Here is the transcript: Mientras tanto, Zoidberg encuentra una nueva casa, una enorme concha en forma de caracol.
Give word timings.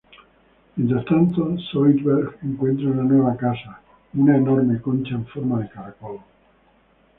Mientras 0.77 1.05
tanto, 1.05 1.55
Zoidberg 1.71 2.39
encuentra 2.41 2.87
una 2.89 3.03
nueva 3.03 3.37
casa, 3.37 3.81
una 4.15 4.35
enorme 4.35 4.81
concha 4.81 5.13
en 5.13 5.27
forma 5.27 5.59
de 5.59 5.69
caracol. 5.69 6.19